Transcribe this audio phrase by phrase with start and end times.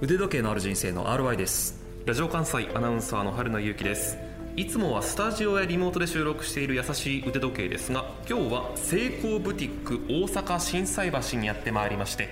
[0.00, 1.82] 腕時計のある人生の RY です。
[2.06, 4.16] ラジオ関西アナウンサーの春名由紀です。
[4.54, 12.28] いつもはスタジオやリモートで収録している優しい腕時計ですが今日はセイコーブティック大阪心斎橋にやってまいりまして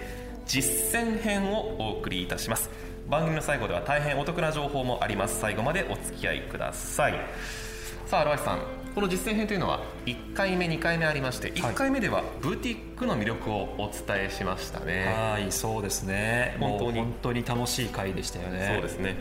[0.47, 2.71] 実践編をお送りいたします。
[3.09, 5.41] 番組の最後では大変お得な情報もあります。
[5.41, 7.15] 最後までお付き合いください。
[8.07, 8.61] さあ荒井さん
[8.97, 15.13] この実践編というのは1回目2回目ありまして1回目ではブティックの魅力をお伝えしましたね。
[15.15, 16.57] はいそうですね。
[16.59, 17.01] 本当に。
[17.01, 18.73] 本当に楽しい回でしたよね。
[18.73, 19.17] そうですね。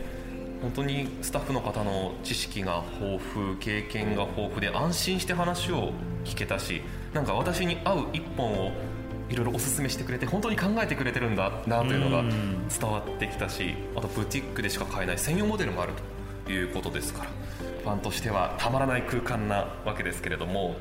[0.62, 5.92] 本当にスタッフの方の知識が豊富経験が豊富で安心して話を
[6.24, 6.80] 聞けたし
[7.12, 8.72] なんか私に合う一本を
[9.28, 15.92] いろいろおすすめしてくれて本当に考えてくれてるんだなというのが伝わってきたしあとブティックでしか買えない専用モデルもある
[16.46, 17.30] ということですから
[17.86, 20.74] ファンとしてはたまらない空間なわけですけれども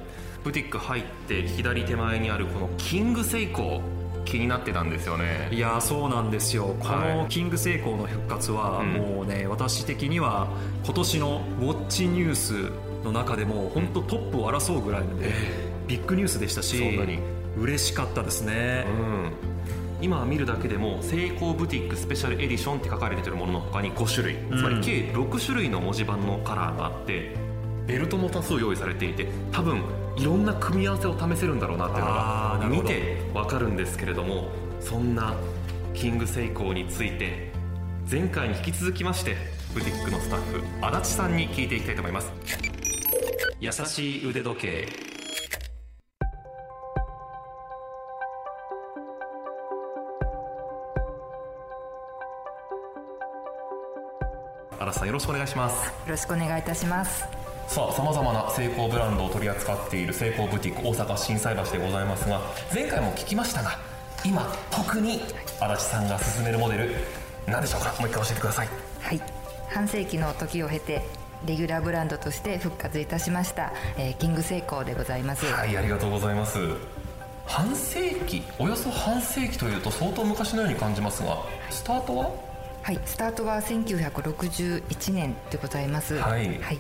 [0.44, 5.50] ブティック入って左手前にあるこのキングセイコー気になってたんですよね。
[5.52, 6.76] いやそうなんですよ。
[6.80, 8.94] このキングセイコーの復活は、うん。
[8.94, 10.48] もうね私的には
[10.84, 12.72] 今年のウォッチニュース
[13.04, 15.32] の中でも本当トップを争うぐらいのね、
[15.88, 17.00] ビッグニュースでしたし
[17.56, 18.86] 嬉しかったですね。
[18.88, 18.92] う、
[19.52, 19.55] ん
[20.02, 24.36] 今見るだけでも「セイコーブティックスペシャルエディション」って書かれてるものの他に5種類。
[24.58, 27.36] つまり計6種類の文字盤のカラーがあって
[27.88, 29.82] ベルトも多数用意されていて多分
[30.18, 35.36] いろんな組み合わせを試せるんだろうなっていうのが見てわかるんですけれどもそんな
[35.94, 37.52] キングセイコーについて
[38.10, 39.36] 前回に引き続きまして
[39.74, 42.32] ブティックのスタッフ足立さんに聞いていきたいと思います。
[43.60, 44.88] 優しい腕時計
[54.96, 57.26] さんよろしくお願いしますよろしくお願いいたします。
[57.68, 62.40] さあさまざまなセイコーブランドを取り扱っているセイコーブティック大阪心斎橋でございますが
[62.74, 63.80] 前回も聞きましたが
[64.24, 65.20] 今特に
[65.60, 66.96] 足立さんが勧めるモデル
[67.48, 67.96] 何でしょうか？
[68.00, 68.70] もう一回教えてください
[69.02, 69.22] はい。
[69.70, 71.02] 半世紀の時を経て
[71.46, 75.46] レギュラーブランドとして復活いたしました、えーキングセイコーでございます。
[75.46, 76.60] はいありがとうございます
[77.48, 81.38] 半世紀およそ半世紀というと相当昔のように感じますが
[81.72, 82.30] スタートは？
[82.86, 83.00] はい。
[83.04, 86.20] スタートは1961年でございます。
[86.20, 86.78] はいはい。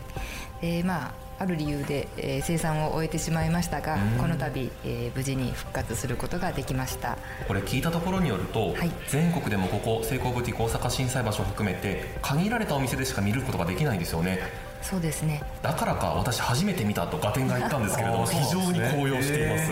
[0.61, 7.17] えーまあある理由で、えー生産を終えてしまいましたが、この度、えー無事に復活することができました。
[7.47, 14.37] これ聞いたところによると、はい全国でもここセイコーブティック大阪心斎橋を含めて限られたお店でしか見ることができないんですよね
[14.83, 15.41] そうですね。
[15.63, 19.71] だからか私初めて見たとガテンが言ったんですけれども 非常に高揚しています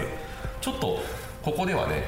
[0.61, 0.99] ちょっと
[1.43, 2.05] ここではね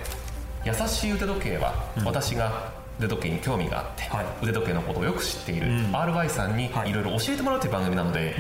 [0.66, 4.26] 優しい腕時計は私が腕時計に興味があって、はい。
[4.44, 5.96] 腕時計のことをよく知っている、うん。
[5.96, 6.90] RY さんにはい。
[6.90, 8.36] いろいろ教えてもらうという番組なので、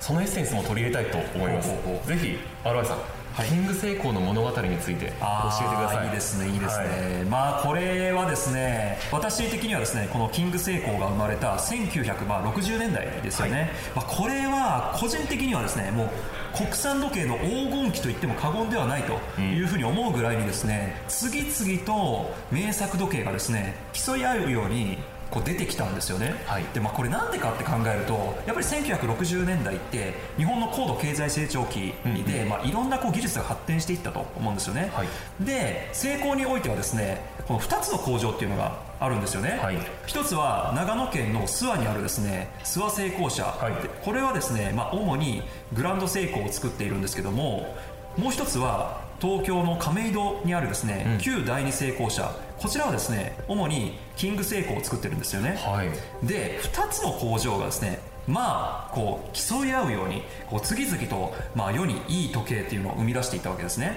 [0.00, 1.68] そのエッセンスも取り入れたいと思います。
[2.06, 2.98] ぜひ RY さん、
[3.44, 6.06] キング成功の物語について教えてください。
[6.06, 6.84] いいですねいいですね、
[7.24, 16.08] はまあこれはですね私的にはですねこのキングセイコーが生まれた1960年代ですよね、まあ、これは個人的にはですねもう
[16.56, 24.98] 国産時計の黄金期と言っても過言ではないというふうに思うぐらいにですね次々と名作時計がですね競い合うように
[25.30, 26.64] こう出てきたんですよね、はい。
[26.72, 28.14] でまあ、これなんでかって考えると
[28.46, 31.92] やっぱり1960年代って日本の高度経済成長期
[32.26, 35.08] で、まあ、いろんなこう技術が発展していったと思うんですよね、はい。
[35.44, 39.78] で成功においてはですねこの2つの工場っていうのがあるんですよね、はい。
[40.06, 43.82] 一つは長野県の諏訪にあるですね諏訪製鋼社、はい。
[43.82, 45.42] でこれはですね、まあ、主に
[45.74, 47.76] グランド製鋼を作っているんですけども
[48.16, 51.18] もう一つは東京の亀戸にあるですね、うん。
[51.18, 56.26] 旧第二製鋼社こちらはですね主にキング製鋼を作ってるんですよね、はい。
[56.26, 63.96] で2つの工場がですねまあこう競い合うようにこう次々と、まあ、世にいい時計っていうのを生み出していったわけですね、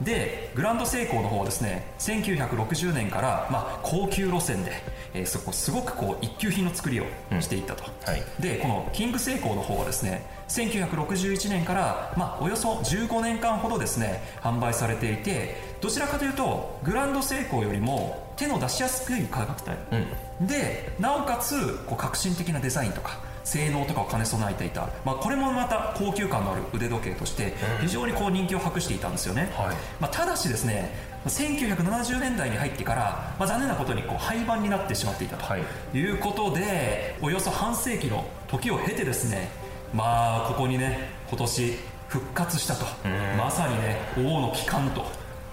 [0.00, 4.72] でグランドセイコーの方はですね1960年から、まあ、高級路線で、
[5.12, 7.04] えーそこすごくこう一級品の作りを
[7.40, 8.22] していったと、はい。
[8.40, 19.70] でこのキングセイコーの方はですね1961年から、まあ、およそ15年間ほどですね販売されていてどちらかというとグランドセイコーよりも手の出しやすい価格
[20.40, 29.76] 帯、でなおかつこう革新的なデザインとか性能とかを兼ね備えていた、まあ、これもまた高級感のある腕時計として非常にこう人気を博していたんですよね、はい。
[30.00, 30.90] まあ、ただしですね
[31.26, 35.44] 1970年代に入ってから、まあ、残念なことにこう廃盤になってしまっていたと。
[35.44, 35.62] はい。
[35.96, 39.48] いうことで、およそ半世紀の時を経てですね
[39.94, 42.84] まあここにね今年復活したと。
[43.38, 45.06] まさにね王の帰還と、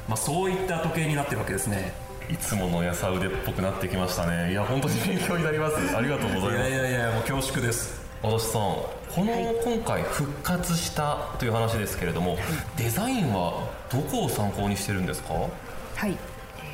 [0.07, 1.93] まあ、そういった時計になってるわけですね。
[2.29, 4.51] いつものやさ腕っぽくなってきましたね。
[4.51, 5.75] いや本当に勉強になります。
[5.95, 6.69] ありがとうございます。
[6.71, 8.01] いやいやもう恐縮です。
[8.23, 9.25] 足立さんこの
[9.65, 12.37] 今回復活したという話ですけれども、
[12.77, 15.33] デザインはどこを参考にしてるんですか？
[15.33, 16.17] はい、えー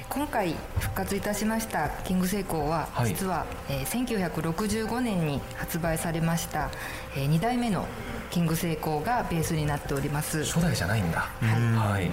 [0.10, 3.08] 今回復活いたしましたキングセイコーは、はい。
[3.10, 6.70] 実は、えー1965年に発売されました、
[7.16, 7.86] え2代目の
[8.30, 11.28] キングセイコーがベースになっております、初代じゃないんだ。
[11.42, 12.10] はい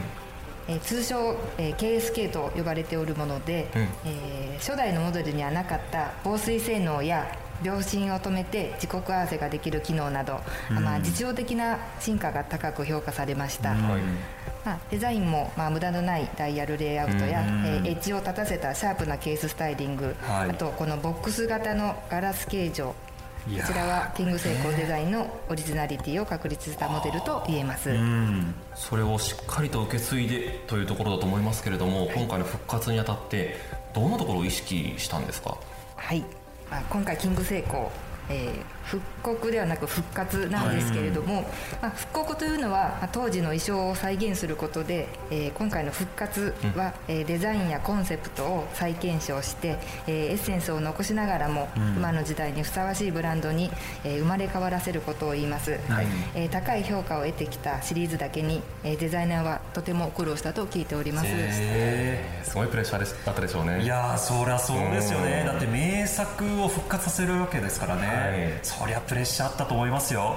[0.69, 3.83] えー通称、えー KSK と呼ばれておるもので、うん。
[3.83, 7.27] えー初代のモデルにはなかった防水性能や
[7.63, 10.41] 秒針を止めて時刻合わせができる機能など、
[10.71, 14.03] まあ、実用的な進化が高く評価されました、はい。
[14.65, 17.67] まあ、デザインも、まあ、無駄のないダイヤルレイアウトや、うん。
[17.67, 20.51] えーエッジを立たせたシャープなケーススタイリング、はい。
[20.51, 22.95] あとこのボックス型のガラス形状
[23.47, 28.55] こちらはキングセイコーデザインのオリジナリティを確立したモデルと言えます、うん。
[28.75, 33.57] それをしっかりと受け継いでというところだと思いますけれども今回の復活にあたって
[33.95, 35.57] どんなところを意識したんですか？
[35.95, 36.25] はい、
[36.69, 41.43] まあ、今回キングセイコー、えー復刻ではなく復活なんですけれども、
[41.83, 53.71] まあ、復刻というのはまあ当時の衣装を再現することで、えー今回の復活は、えーデザインやコンセプトを再検証して、えーエッセンスを残しながらも、今の時代にふさわしいブランドに、
[54.05, 56.07] えー生まれ変わらせることを言います、はい。
[56.35, 63.73] えー高い評価を得てきたシリーズだけに、えーデザイナーはとても苦労したと聞いております、へすごいプレッシャーでだったでしょうね。
[63.79, 65.41] ーいやーそりゃそうですよね。
[65.41, 65.47] うん。
[65.47, 70.37] だって名作を復活させるわけですからね、はいそりゃプレッシャーあったと思いますよ。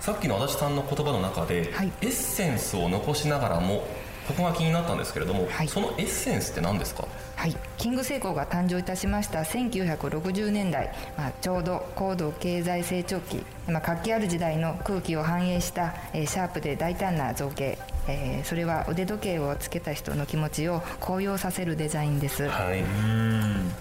[0.00, 1.92] さっきの足立さんの言葉の中で、はい。
[2.02, 3.86] エッセンスを残しながらも
[4.28, 5.68] ここが気になったんですけれども、はい。
[5.68, 7.06] そのエッセンスって何ですか？
[7.36, 17.76] はい、キングセイコーが誕生いたしました1960年代、まあ、ちょうど高度経済成長期、まあ、活気ある時代の空気を反映した、えーシャープで大胆な造形、
[18.08, 22.48] えーそれは腕時計をつけた人の気持ちを高揚させるデザインです。
[22.48, 22.80] はい。
[22.80, 23.72] うん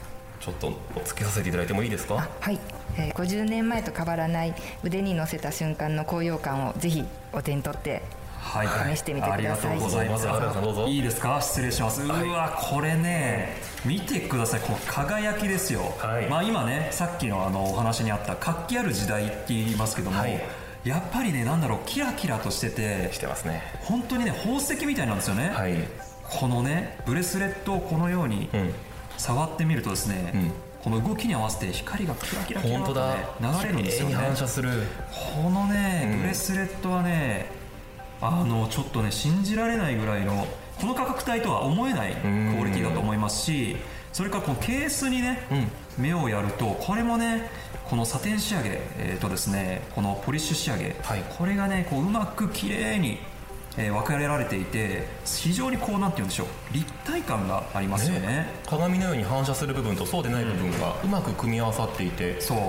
[0.43, 2.27] ちょっとお付けさせていただいてもいいですか？
[2.41, 2.59] はい、
[2.97, 4.53] えー50年前と変わらない
[4.83, 8.03] 腕に乗せた瞬間の高揚感をぜひお手に取って
[8.39, 8.95] はい。
[8.95, 9.71] 試してみてください。
[9.71, 10.27] ありがとうございます。
[10.89, 11.21] いいです。
[11.21, 13.55] か失礼します、うわこれね
[13.85, 14.59] 見てください。
[14.59, 16.27] この輝きですよ、はい。
[16.27, 20.43] まあ今ねさっきのあのお話にあった活気ある時代って言いますけども、はい。
[20.83, 23.61] やっぱりねなんだろうキラキラとしててしてますね。
[23.79, 25.75] 本当にね宝石みたいなんですよね、はい。
[26.21, 28.73] このねブレスレットをこのようにうん
[29.17, 30.51] 触ってみるとですね、うん。
[30.83, 34.15] この動きに合わせて光がキラキラキラと、ね、流れるんですよね。
[34.15, 34.69] 反射する。
[35.35, 36.21] このね、うん。
[36.21, 37.51] ブレスレットはね
[38.21, 40.47] あのちょっとね信じられないぐらいの
[40.79, 42.59] この価格帯とは思えないクん。
[42.59, 43.77] オリティだと思いますし
[44.11, 45.39] それからこのケースにね、
[45.97, 47.49] 目をやるとこれもね
[47.85, 51.23] このサテン仕上げ、えーとですね、このポリッシュ仕上げ、はい。
[51.37, 53.19] これがねこううまく綺麗に、
[53.77, 56.47] えー分けられていて非常にこうなんて言うんでしょう。
[56.73, 58.47] 立体感がありますよね。
[58.67, 62.59] 鏡のように反射する部分とそうでない部分がうまく組み合わさっていて、そう。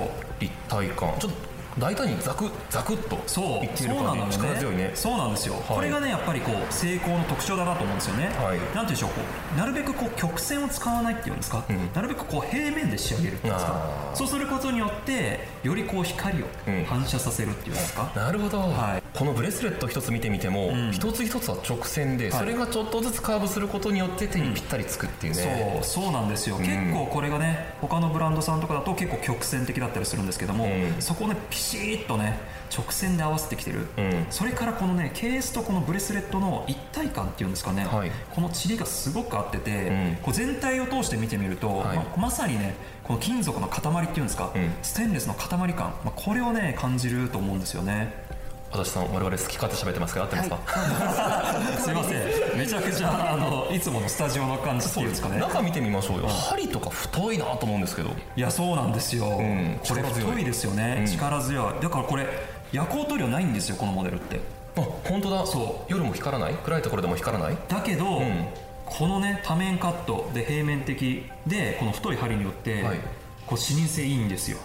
[0.40, 1.14] 立体感。
[1.18, 3.64] ちょっと大胆にザクザクっとそう。
[3.64, 4.90] いっている感じそうなのよ力強いね。
[4.94, 8.58] そうなんですよ、これがねやっぱりこう成功の特徴だなと思うんですよね、はい。
[8.58, 9.10] なんて言うんでしょう。
[9.10, 9.20] こ
[9.54, 11.64] うなるべくこう曲線を使わないっていうんですか、ん。
[11.94, 14.12] なるべくこう平面で仕上げるっていうんですか？
[14.14, 16.84] そうすることによってよりこう光をうん。
[16.84, 19.02] 反射させるっていうんですか、なるほど、はい。
[19.16, 20.92] このブレスレット一つ見てみても、ん。
[20.92, 22.38] 一つ一つは直線で、はい。
[22.40, 30.94] それがちょっとずつカーブすることによって手にぴったりつくっていうね、そうそうなんですよ、結構これがね他のブランドさんとかだと結構曲線的だったりするんですけども、うん。
[31.00, 32.38] そこをねピシッとね
[32.76, 34.26] 直線で合わせてきてる、うん。
[34.30, 38.10] それからこのねケースとこのブレスレットの一体感っていうんですかね、はい。
[38.34, 40.16] このチリがすごく合ってて、うん。
[40.22, 41.96] こう全体を通して見てみると、はい。
[41.96, 44.72] ままさにねこの金属の塊っていうんですか、うん。
[44.82, 48.24] ステンレスの塊感、まあ、これをね感じると思うんですよね。
[48.72, 50.58] 私さん我々好き勝手喋ってますけど合ってますか、
[51.78, 52.23] すいません
[52.64, 55.38] めちゃくちゃあのいつものスタジオの感じっていうんですかね。
[55.38, 58.10] 中見てみましょうよ、針とか太いなと思うんですけど。
[58.36, 59.78] いやそうなんですよ、ん。
[59.86, 60.30] これ力強い。
[60.30, 61.06] 太いですよね、うん。
[61.06, 61.82] 力強い。
[61.82, 62.26] だからこれ
[62.72, 64.40] 夜光塗料ないんですよこのモデルって。
[64.76, 65.46] あ本当だ。
[65.46, 65.92] そう。
[65.92, 66.54] 夜も光らない？
[66.54, 67.58] 暗いところでも光らない？
[67.68, 68.48] だけど、ん。
[68.86, 72.98] このね多面カットで平面的でこの太い針によって、はい。
[73.46, 74.58] こう視認性いいんですよ。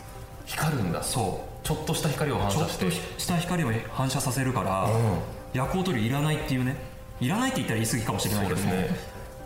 [0.46, 1.03] 光るんだ。
[1.03, 2.88] そちょっとした光を反うちょ射して。
[2.88, 5.20] っとした光を反射させるから、うん。
[5.53, 6.75] 夜光塗料いらないっていうね
[7.20, 8.90] いらないって言ったら言い過ぎかもしれないけどね。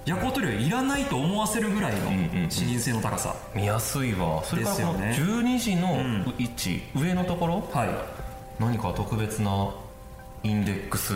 [0.06, 2.52] 夜光塗料いらないと思わせるぐらいのんうんうん。
[2.52, 4.44] 視認性の高さ、見やすいわ。
[4.44, 5.42] それからこのですよね。
[5.44, 6.36] 12時のん。
[6.38, 7.68] 位置、上のところ？
[7.72, 7.90] はい。
[8.60, 9.74] 何か特別な
[10.44, 11.14] インデックス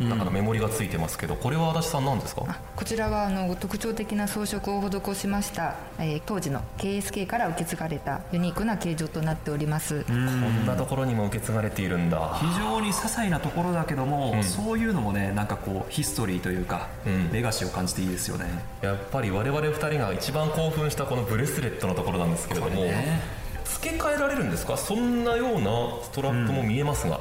[0.00, 2.42] なんかのメモリがついてますけど、これは足立さんなんですか？
[2.48, 12.38] あこちらはあの特徴的な装飾を施しました、えー当時の KSK から受け継がれたユニークな形状となっております、こんなところにも受け継がれているんだ。
[12.40, 17.32] 非常に些細なところだけども、そういうのもねなんかこうヒストリーというか、うん。
[17.32, 18.46] レガシーを感じていいですよね。
[18.82, 23.20] やっぱり我々2人が一番興奮したこのブレスレットのところなんですけれども、ね
[23.64, 27.18] 付け替えられるんですかそんなようなストラップも見えますが、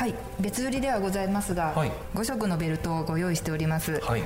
[0.00, 1.92] はい別売りではございますが、はい。
[2.14, 4.22] 5色のベルトをご用意しております、はい。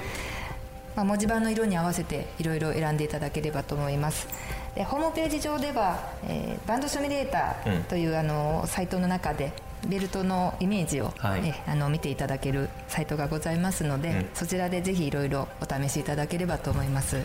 [0.95, 4.29] まあ、文字盤の色に合わせていろいろ選んでいただければと思います。
[4.77, 9.53] でホームページ上では、えーバンドシミュレーターという、あのサイトの中で
[9.89, 11.41] ベルトのイメージを、はい。
[11.45, 14.27] えあの見ていただけるサイトがございますので、うん。
[14.33, 17.21] そちらでぜひいろいろお試しいただければと思います。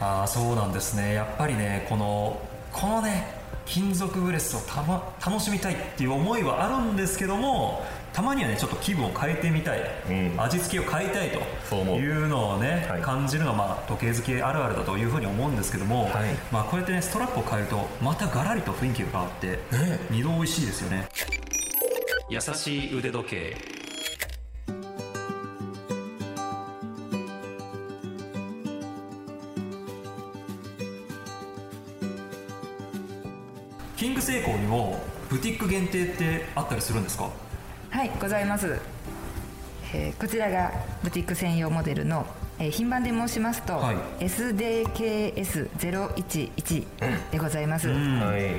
[0.00, 1.14] ああそうなんですね。
[1.14, 2.36] やっぱりねこの
[2.72, 10.40] このね金属ブレスをた、ま、楽しみたいっていう思いはあるんですけどもたまにはねちょっと気分を変えてみたい、うん。
[10.40, 11.30] 味付けを変えたい
[11.70, 13.00] というのをねはい。
[13.00, 16.12] 感じるのは、まあ、時計付けあるあるだというふうに思うんですけども、はい。
[16.50, 19.58] まあ、こうやってねストラップを変えるとまたガラリと雰囲気が変わって、
[20.10, 21.08] 二度美味しいですよね。
[22.28, 23.56] 優しい腕時計
[34.44, 37.28] キングセイコーにもブティック限定ってあったりするんですか？
[37.90, 38.78] はいございます、
[39.94, 40.72] えーこちらが
[41.02, 42.26] ブティック専用モデルの、
[42.58, 43.96] えー品番で申しますと、はい。
[44.24, 46.86] SDKS011
[47.30, 48.52] でございます、はい。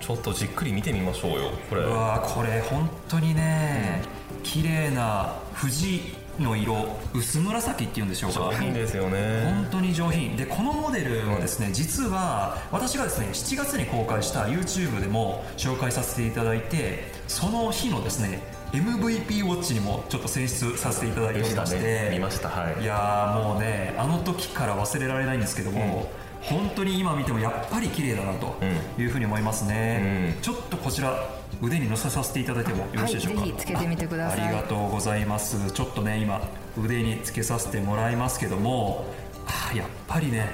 [0.00, 1.82] ちょっとじっくり見てみましょうよこれ。
[1.82, 4.02] うわーこれ本当にね
[4.44, 8.40] 綺麗な藤の色薄紫っていうんでしょうか。
[8.40, 9.42] 上品ですよね。
[9.44, 10.36] 本当に上品。
[10.36, 18.40] でこのモデルはですね、実は私がですね7月に公開した YouTube でも紹介させていただいてその日のですね
[18.72, 21.80] MVP ウォッチにもちょっと選出させていただいておりまして。
[21.80, 22.10] ね。
[22.12, 22.48] 見ました。
[22.48, 22.82] はい。
[22.82, 26.10] いやーもうねあの時から忘れられないんですけども、
[26.42, 28.56] 本当に今見てもやっぱり綺麗だなと
[28.98, 30.42] いうふうに思いますね、うん。
[30.42, 31.28] ちょっとこちら
[31.62, 34.40] 腕に乗せさせていただいてもよろしいでしょうか、はいぜひつけてみてください。
[34.40, 35.70] あありがとうございます。
[35.72, 36.40] ちょっとね今
[36.78, 39.06] 腕につけさせてもらいますけども
[39.46, 40.48] あーやっぱりね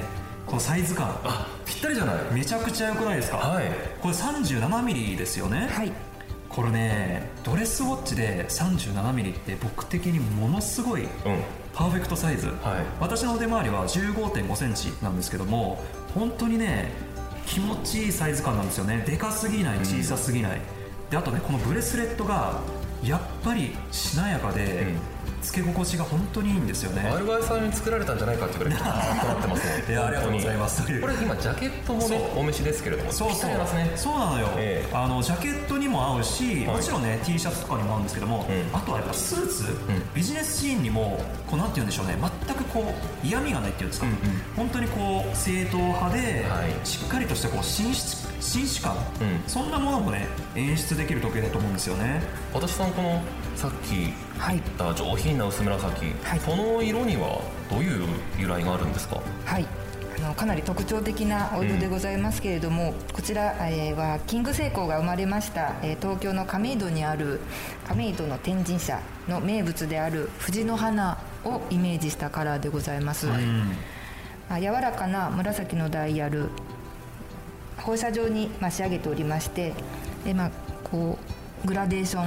[0.46, 2.16] このサイズ感あぴったりじゃない？
[2.32, 3.64] めちゃくちゃ良くないですか、はい。
[4.00, 5.92] これ 37mm ですよね、はい。
[6.48, 11.08] これねドレスウォッチで 37mm って僕的にものすごいうん
[11.74, 12.56] パーフェクトサイズ、はい。
[13.00, 15.82] 私の腕回りは1 5 5センチなんですけども
[16.14, 16.90] 本当にね
[17.46, 19.02] 気持ちいいサイズ感なんですよね。
[19.06, 20.60] でかすぎない小さすぎない、
[21.10, 22.60] であとねこのブレスレットが
[23.02, 27.02] やっぱりしなやかで、うんつけ心地が本当にいいんですよね。
[27.02, 30.82] RY さんに作られたんじゃないかってぐらいなってますねいやありがとうございます。
[31.00, 33.50] これ今ジャケットもねお召しですけれどもそうそう。
[33.50, 33.92] ね。
[33.96, 34.96] そうなのよ、ええ。
[34.96, 36.76] あのジャケットにも合うし、はい。
[36.76, 38.76] もちろんね T シャツとかにも合うんですけども、うん。
[38.76, 39.66] あとはやっぱスーツ、ん。
[40.14, 42.16] ビジネスシーンにもこうなんて言うんでしょうね。
[42.46, 42.94] 全くこ
[43.24, 44.18] う嫌味がないっていうんですか、うんうん。
[44.56, 46.86] 本当にこう正統派で、はい。
[46.86, 48.98] しっかりとしたこう紳士紳士感、ん。
[49.46, 52.22] そんなものもね演出できる時計だと思うんですよね。
[52.52, 53.22] 私さんこの
[53.56, 54.56] さっきはい。
[54.56, 56.40] 言った上品な薄紫、はい。
[56.40, 59.20] この色にはどういう由来があるんですか？
[59.44, 59.66] はい。
[60.18, 67.38] あのかなり特徴的なお色でございますけれども、こちら、えーはキングセイコーが生まれました、えー東京の亀戸にある
[67.86, 73.70] 亀戸の天神社の名物である藤の花をイメージしたカラーでございます、うん。
[74.50, 76.48] まあ柔らかな紫のダイヤル
[77.76, 79.72] 放射状にまあ仕上げておりまして
[80.24, 80.50] で、まあ、
[80.82, 81.16] こ
[81.64, 82.26] うグラデーション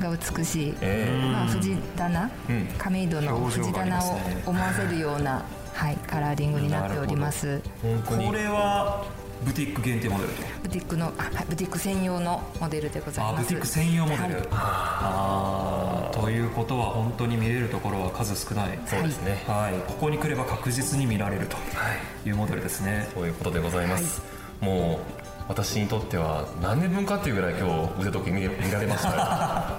[0.00, 2.66] が美しい、えまあ、藤棚、うん。
[2.78, 5.42] 亀戸の藤棚を思わせるような、
[5.74, 7.60] はい、カラーリングになっております。
[8.06, 9.04] これは
[9.44, 10.42] ブティック限定モデルと。
[10.62, 13.40] ブティックのあはいブティック専用のモデルでございます。
[13.40, 14.48] あブティック専用モデル、はい。
[14.50, 16.20] あー。
[16.20, 18.78] ということは本当に見れるところは数少ない。
[18.86, 21.56] そうですね、はい、ここに来れば確実に見られると
[22.26, 22.30] い。
[22.30, 23.08] うモデルですね。
[23.14, 24.20] そういうことでございます、
[24.60, 29.16] もう私にとっては何年分かっていうぐらい今日腕時計見れ見られましたよ。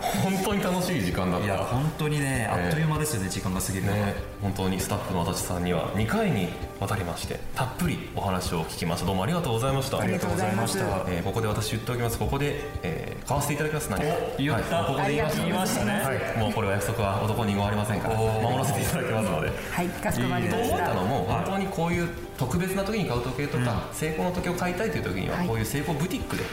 [0.24, 1.46] 本当に楽しい時間だった。
[1.46, 6.50] いや本当にねあっという間ですよね、時間が過ぎるね、本当にスタッフの足立さんには2回に
[6.80, 9.06] わたりましてたっぷりお話を聞きました。
[9.06, 10.00] どうもありがとうございました。
[10.00, 12.18] ありがとうございますありがとうございえーここで私言っておきます。
[12.18, 13.92] ここで、えー買わせていただきます。
[13.92, 14.06] 何か。
[14.40, 14.78] 言った。
[14.78, 14.86] はい。
[14.88, 19.52] ここで言いましたありがとうございますはい、もうこれは約束は男に言われませんから守らせていただきますので。
[19.72, 20.76] はいかしこまりまとした。
[20.76, 22.10] 思ったのもはい本当にこういう
[22.40, 26.44] 特別な時に買う時計とか、成功の時計を買いたいという時にははいこういう成功ブティックで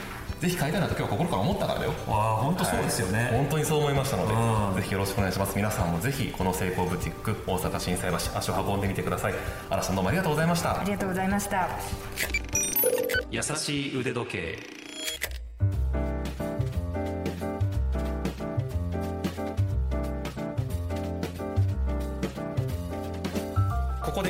[0.41, 1.93] ぜひ買いたいなと今日は心から思ったからだよ。
[2.09, 4.83] わあ本当そうですよね、本当にそう思いましたので、うん。
[4.83, 5.57] ぜひよろしくお願いします。
[5.57, 9.35] 皆さんもぜひこの成功ブティック大阪心斎橋足を運んでみてください。
[9.71, 10.81] 嵐さんどうもありがとうございました。
[10.81, 11.69] ありがとうございました。
[13.31, 14.76] 優しい腕時計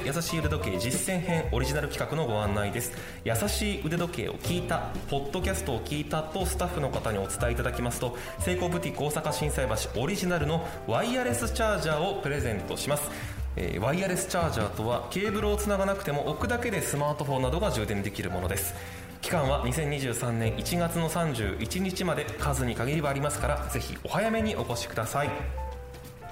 [0.06, 2.92] 優しい腕時計実践編オリジナル企画のご案内です。
[3.24, 13.10] 優しい腕時計を聞いたポッドキャストを聞いたとスタッフの方にお伝えいただきますとセイコーブティック大阪心斎橋オリジナルのワイヤレスチャージャーをプレゼントします。
[13.56, 18.74] えワイヤレスチャージャーとはケーブルをつながなくても置くだけでスマートフォンなどが充電できるものです。
[19.22, 25.65] 期間は2023年1月の31日まで数に限りはありますからぜひお早めにお越しください。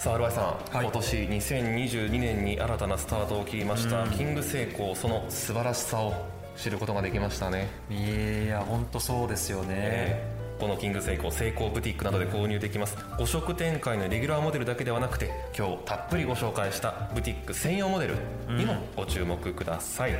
[0.05, 0.85] さあ、アルバイさん、はい。
[0.85, 6.27] 今年2022年に新たなスタートを切りました、キングセイコー、その素晴らしさを
[6.59, 7.71] 知ることができましたね。
[7.89, 12.97] いや本当そうですよね、えーこのキングセイコーセイコーブティックなどで購入できます。
[13.19, 18.15] 5色展開のレギュラーモデルだけではなくて今日たっぷりご紹介したブティック専用モデル
[18.57, 20.13] にもご注目ください、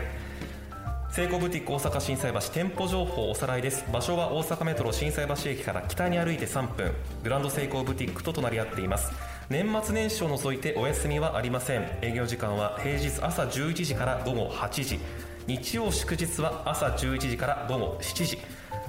[1.13, 3.85] セイコーブティック大阪心斎橋店舗情報おさらいです。
[3.93, 6.93] 場所は大阪メトロ心斎橋駅から北に歩いて3分。
[7.23, 9.13] グランドセイコーブティックと隣り合っています
[9.51, 11.87] 年末年始を除いてお休みはありません。
[12.01, 14.99] 営業時間は平日朝11時から午後8時。
[15.47, 18.39] 日曜祝日は朝11時から午後7時。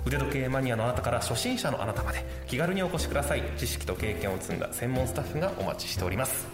[0.05, 3.43] 腕時計マニアのあなたから初心者のあなたまで気軽にお越しください。
[3.57, 6.47] 知識と経験を積んだ専門スタッフがお待ちしております。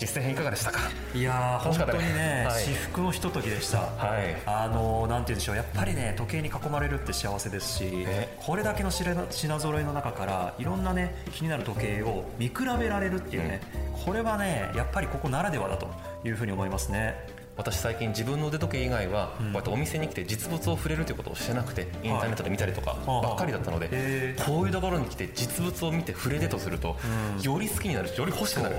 [0.00, 0.80] 実践編いかがでしたか？
[1.14, 2.64] いやー本当にね、はい。
[2.64, 3.80] 至福のひとときでした。
[3.80, 4.36] はい。
[4.46, 5.56] あのなんて言うんでしょう。
[5.56, 13.60] やっぱりね時計に囲まれるって幸せですしねこれだけの品品揃えの中からいろんなね気になる時計を見比べられるっていうね、
[14.04, 15.88] これはねやっぱりここならではだと
[16.24, 17.14] いうふうに思いますね
[17.60, 26.96] 私最近自分の腕時計以外はこうやってお店に来て実物を触れるということをしてなくてインターネットで見たりとかはいばっかりだったのでこういうところに来て実物を見て触れてとすると
[27.42, 28.76] より好きになるしより欲しくなる。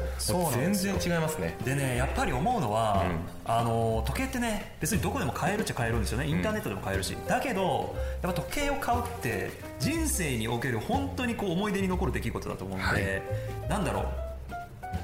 [0.53, 1.55] 全然違いますね。
[1.63, 3.19] でねやっぱり思うのは、うん。
[3.45, 6.27] あの時計ってね別にどこでも買えるっちゃ買えるんですよね。
[6.27, 13.21] インターネットでも買えるし、だけどやっぱ時計を買うって人生における本当にこう思い出に残る出来事だと思うんで、はい。
[13.69, 14.30] なんだろう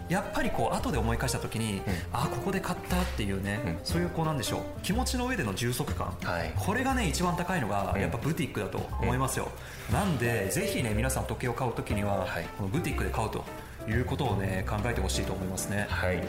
[0.10, 1.82] やっぱりこう後で思い返した時に、
[2.14, 3.78] あここで買ったっていうね、うん。
[3.84, 6.54] そういうこうなんでしょう気持ちの上での充足感、はい。
[6.56, 8.02] これがね一番高いのがうん。
[8.02, 9.50] やっぱブティックだと思いますよ、
[9.92, 12.46] なんでぜひね皆さん時計を買う時には、はい。
[12.58, 13.44] このブティックで買うと
[13.88, 15.88] いうことをね考えてほしいと思いますね。
[15.90, 16.24] はい。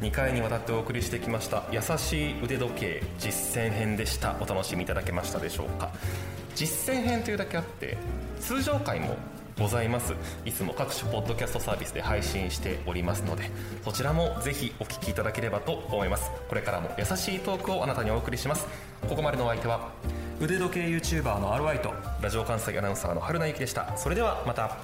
[0.00, 4.36] 2回にわたってお送りしてきました優しい腕時計実践編でした。
[4.40, 5.90] お楽しみいただけましたでしょうか。
[6.54, 7.96] 実践編というだけあって
[8.40, 9.16] 通常回も
[9.60, 10.14] ございます。
[10.46, 13.50] いつも各種ポッドキャストサービスで配信しておりますので
[13.84, 16.30] そちらもぜひお聞きいただければと思います。
[16.48, 18.66] これからも優しいトークをあなたにお送りします。
[19.06, 19.92] ここまでのお相手は
[20.40, 21.92] 腕時計 YouTuber の RY と
[22.22, 23.94] ラジオ関西アナウンサーの春名由紀でした。
[23.98, 24.78] それではまた。